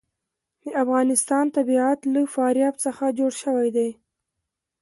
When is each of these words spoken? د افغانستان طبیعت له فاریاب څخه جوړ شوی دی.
د 0.63 0.65
افغانستان 0.83 1.45
طبیعت 1.57 1.99
له 2.13 2.21
فاریاب 2.33 2.75
څخه 2.85 3.05
جوړ 3.19 3.31
شوی 3.43 3.69
دی. 3.75 3.89